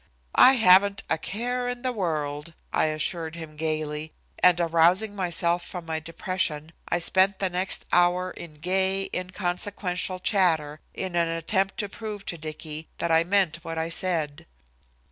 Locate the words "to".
11.81-11.87, 12.25-12.37